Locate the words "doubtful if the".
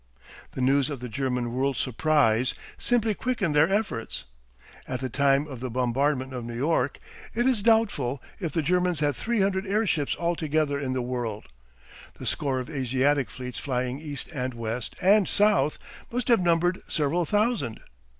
7.61-8.63